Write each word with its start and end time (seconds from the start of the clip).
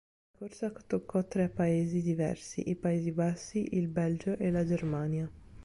La 0.31 0.39
corsa 0.47 0.71
toccò 0.71 1.23
tre 1.27 1.47
paesi 1.47 2.01
diversi: 2.01 2.67
i 2.71 2.75
Paesi 2.75 3.11
Bassi, 3.11 3.75
il 3.75 3.87
Belgio 3.87 4.35
e 4.35 4.49
la 4.49 4.65
Germania. 4.65 5.29